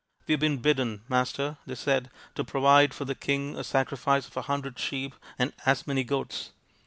[0.25, 4.35] "We have been bidden, Master," they said," to provide for the king a sacrifice of
[4.35, 6.49] a hundred sheep and as many goats."